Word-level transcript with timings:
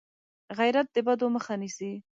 غیرت 0.57 0.87
د 0.95 0.97
بدو 1.07 1.27
مخه 1.35 1.53
نیسي 1.61 1.91